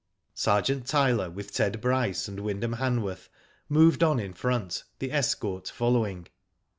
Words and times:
Sergeant 0.33 0.87
Tyler 0.87 1.29
with 1.29 1.53
Ted 1.53 1.79
Bryce 1.79 2.27
and 2.27 2.39
Wyndham 2.39 2.77
Hanworth 2.77 3.29
moved 3.69 4.01
on 4.01 4.19
in 4.19 4.33
front, 4.33 4.83
the 4.97 5.11
escort 5.11 5.67
following. 5.67 6.25